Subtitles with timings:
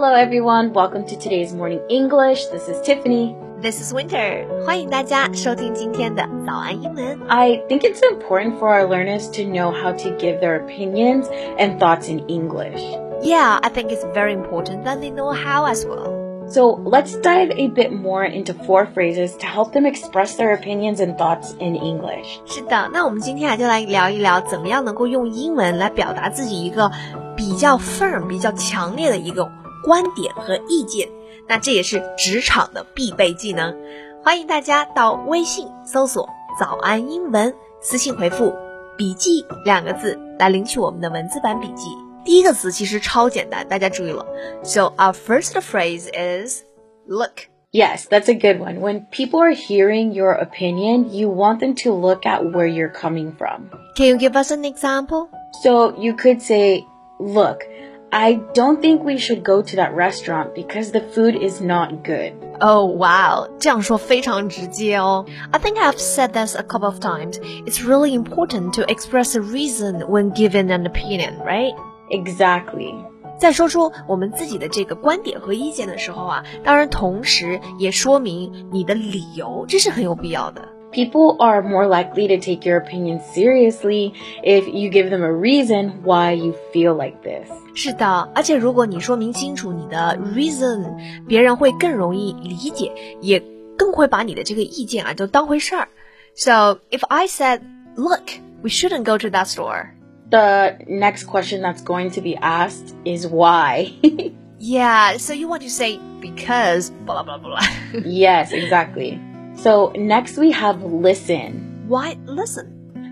[0.00, 2.46] Hello everyone, welcome to today's morning English.
[2.46, 3.36] This is Tiffany.
[3.60, 4.46] This is Winter.
[4.64, 7.18] 欢迎大家收听今天的早安英文。
[7.28, 11.26] I think it's important for our learners to know how to give their opinions
[11.58, 12.80] and thoughts in English.
[13.22, 16.14] Yeah, I think it's very important that they know how as well.
[16.48, 21.00] So let's dive a bit more into four phrases to help them express their opinions
[21.00, 22.40] and thoughts in English.
[22.46, 26.90] 是的，那我们今天啊就来聊一聊，怎么样能够用英文来表达自己一个
[27.36, 29.50] 比较 firm、比较强烈的一个
[29.84, 31.08] 观点和意见。
[31.48, 33.76] 那这也是职场的必备技能。
[34.22, 38.52] 欢迎大家到微信搜索“早安英文”，私信回复“
[38.96, 41.88] 笔记”两个字来领取我们的文字版笔记。
[42.24, 44.26] 第一个词其实超简单，大家注意了。
[44.64, 46.62] So our first phrase is
[47.06, 47.42] look.
[47.72, 48.80] Yes, that's a good one.
[48.80, 53.32] When people are hearing your opinion, you want them to look at where you're coming
[53.36, 53.70] from.
[53.94, 55.28] Can you give us an example?
[55.62, 56.84] So you could say,
[57.18, 57.64] Look,
[58.10, 62.32] I don't think we should go to that restaurant because the food is not good.
[62.60, 65.26] Oh wow，这样说非常直接哦。
[65.50, 67.38] I think I've said this a couple of times.
[67.66, 71.74] It's really important to express a reason when given an opinion, right?
[72.10, 72.94] Exactly.
[73.38, 80.66] 在说出我们自己的这个观点和意见的时候啊，当然同时也说明你的理由，这是很有必要的。
[80.92, 86.02] People are more likely to take your opinion seriously if you give them a reason
[86.02, 87.50] why you feel like this.
[87.74, 93.42] 是的，而且如果你说明清楚你的 reason，别人会更容易理解，也
[93.76, 95.88] 更会把你的这个意见啊就当回事儿。
[96.34, 97.60] So if I said,
[97.96, 98.22] "Look,
[98.62, 99.88] we shouldn't go to that store,"
[100.30, 103.92] The next question that's going to be asked is why.
[104.58, 107.60] yeah, so you want to say because blah blah blah.
[108.04, 109.20] yes, exactly.
[109.60, 111.86] So next we have listen.
[111.88, 112.66] Why listen?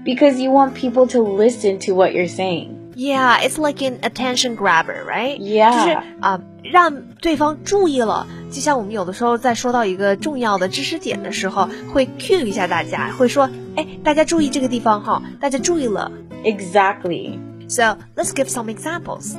[0.05, 2.93] Because you want people to listen to what you're saying.
[2.97, 5.39] Yeah, it's like an attention grabber, right?
[5.39, 5.73] Yeah.
[5.73, 8.27] 就是啊、让对方注意了。
[8.51, 16.13] 就像我们有的时候在说到一个重要的知识点的时候，会 cue 一下大家，会说，哎，大家注意这个地方哈，大家注意了。
[16.45, 17.39] Exactly.
[17.67, 19.35] So let's give some examples.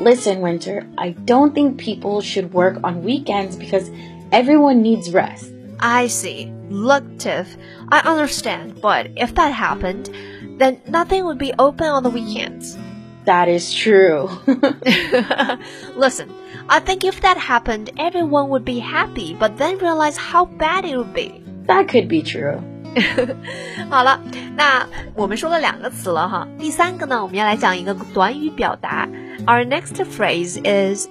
[0.00, 3.84] Listen, Winter, I don't think people should work on weekends because
[4.30, 5.52] everyone needs rest.
[5.80, 6.52] I see.
[6.70, 7.56] Look, Tiff,
[7.90, 10.10] I understand, but if that happened,
[10.58, 12.76] then nothing would be open on the weekends.
[13.24, 14.28] That is true.
[15.96, 16.30] Listen,
[16.68, 20.96] I think if that happened, everyone would be happy, but then realize how bad it
[20.96, 21.42] would be.
[21.66, 22.60] that could be true.
[23.90, 24.18] 好了，
[24.56, 29.06] 那我们说了两个词了哈，第三个呢，我们要来讲一个短语表达。
[29.46, 31.06] Our next phrase is,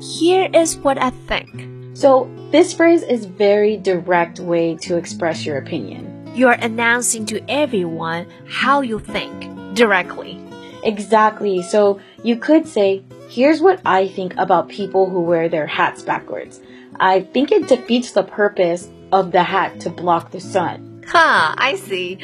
[0.00, 5.57] "Here is what I think." So, this phrase is very direct way to express your
[5.57, 6.31] opinion.
[6.33, 10.39] You're announcing to everyone how you think directly.
[10.83, 11.61] Exactly.
[11.61, 16.59] So, you could say, here's what I think about people who wear their hats backwards.
[16.99, 21.03] I think it defeats the purpose of the hat to block the sun.
[21.07, 22.17] Huh, I see.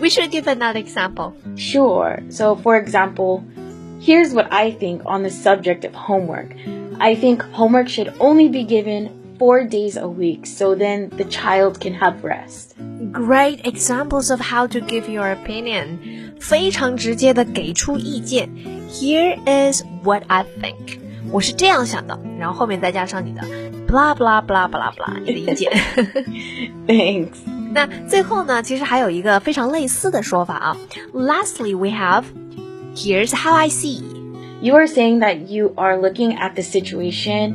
[0.00, 1.36] We should give another example.
[1.56, 2.20] Sure.
[2.28, 3.44] So, for example,
[4.00, 6.54] here's what I think on the subject of homework.
[7.00, 11.79] I think homework should only be given four days a week so then the child
[11.79, 12.75] can have rest.
[13.11, 15.99] Great examples of how to give your opinion.
[16.39, 18.49] 非常直接的给出意见。
[18.89, 20.99] Here is what I think.
[21.31, 23.41] 我是这样想的，然后后面再加上你的
[23.87, 25.71] blah blah blah blah blah 你的意见。
[26.87, 27.37] Thanks.
[27.71, 30.77] 那最后呢，其实还有一个非常类似的说法啊。
[31.13, 32.23] Lastly, we have
[32.95, 34.01] here's how I see.
[34.61, 37.53] You are saying that you are looking at the situation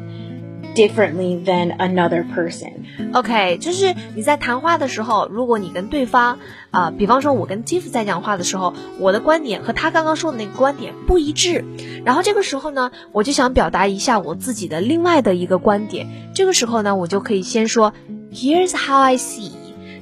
[0.80, 2.72] differently than another person.
[3.14, 6.40] OK，就是你在谈话的时候，如果你跟对方
[6.72, 11.66] 啊、比方说我跟 Tiff 在讲话的时候，我的观点和他刚刚说的那个观点不一致，
[12.06, 16.08] 然后这个时候呢，我就想表达一下我自己的另外的一个观点。
[16.34, 17.94] 这个时候呢，我就可以先说
[18.32, 19.52] Here's how I see，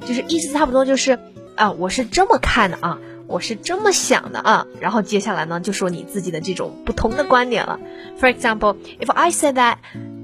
[0.06, 1.18] 就是意思差不多就是
[1.56, 2.98] 啊，我是这么看的啊。
[3.26, 7.78] 我是这么想的啊，然后接下来呢，就说你自己的这种不同的观点了。
[8.18, 9.76] For example, if I said that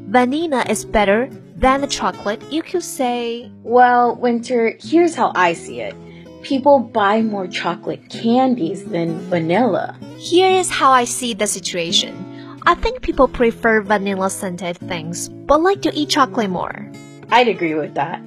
[0.06, 5.80] vanilla is better than the chocolate, you could say, Well, Winter, here's how I see
[5.80, 5.94] it.
[6.42, 9.96] People buy more chocolate candies than vanilla.
[10.18, 12.60] Here is how I see the situation.
[12.66, 16.90] I think people prefer vanilla scented things, but like to eat chocolate more.
[17.30, 18.22] I'd agree with that.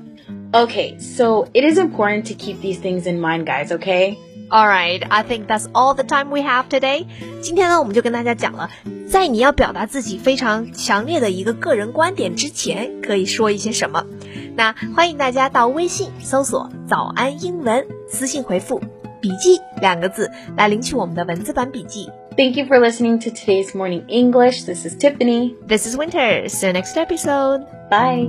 [0.54, 4.18] Okay, so it is important to keep these things in mind, guys, okay?
[4.51, 7.07] Alright, I think that's all the time we have today.
[7.41, 8.69] 今天呢，我们就跟大家讲了，
[9.09, 14.05] 在你要表达自己非常强烈的一个个人观点之前，可以说一些什么。
[14.55, 18.81] 那欢迎大家到微信搜索“早安英文”，私信回复“
[19.23, 22.11] 笔 笔记两个字来领取我们的文字版笔记。
[22.37, 24.65] Thank you for listening to today's morning English.
[24.65, 25.55] This is Tiffany.
[25.67, 26.49] This is Winter.
[26.49, 27.65] See you next episode.
[27.91, 28.29] Bye.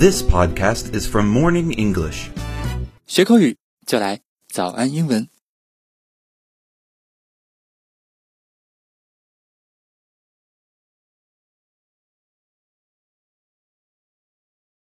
[0.00, 2.30] This podcast is from Morning English.
[3.13, 5.27] 学口语就来早安英文。